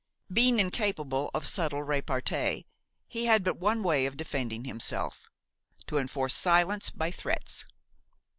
Being 0.33 0.57
incapable 0.57 1.29
of 1.35 1.45
suitable 1.45 1.83
repartee, 1.83 2.65
he 3.07 3.25
had 3.27 3.43
but 3.43 3.59
one 3.59 3.83
way 3.83 4.07
of 4.07 4.17
defending 4.17 4.65
himself: 4.65 5.29
to 5.85 5.99
enforce 5.99 6.33
silence 6.33 6.89
by 6.89 7.11
threats. 7.11 7.65